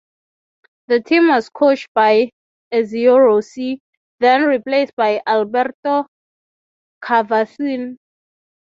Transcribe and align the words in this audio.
The 0.87 0.99
team 1.01 1.27
was 1.27 1.47
coached 1.49 1.89
by 1.93 2.31
Ezio 2.73 3.19
Rossi, 3.23 3.79
then 4.19 4.45
replaced 4.45 4.95
by 4.95 5.21
Alberto 5.27 6.07
Cavasin. 7.03 7.97